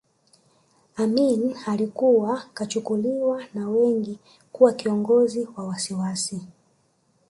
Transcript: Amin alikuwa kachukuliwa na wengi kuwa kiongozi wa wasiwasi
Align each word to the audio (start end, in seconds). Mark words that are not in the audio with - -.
Amin 0.95 1.55
alikuwa 1.65 2.43
kachukuliwa 2.53 3.43
na 3.53 3.69
wengi 3.69 4.19
kuwa 4.51 4.73
kiongozi 4.73 5.47
wa 5.55 5.63
wasiwasi 5.67 6.41